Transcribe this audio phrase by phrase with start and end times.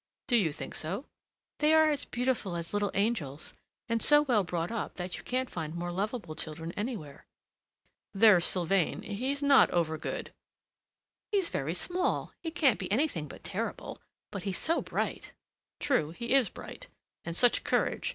[0.25, 1.05] "Do you think so?"
[1.59, 3.53] "They are as beautiful as little angels,
[3.87, 7.27] and so well brought up that you can't find more lovable children anywhere."
[8.11, 10.33] "There's Sylvain, he's not over good."
[11.31, 12.33] "He's very small!
[12.41, 14.01] he can't be anything but terrible;
[14.31, 15.33] but he's so bright!"
[15.79, 16.87] "True, he is bright:
[17.23, 18.09] and such courage!